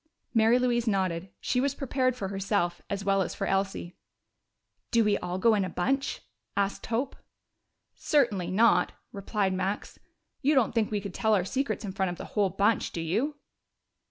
[0.33, 3.95] Mary Louise nodded; she was prepared for herself as well as for Elsie.
[4.89, 6.21] "Do we all go in in a bunch?"
[6.57, 7.15] asked Hope.
[7.93, 9.99] "Certainly not!" replied Max.
[10.41, 12.99] "You don't think we could tell our secrets in front of the whole bunch, do
[12.99, 13.35] you?"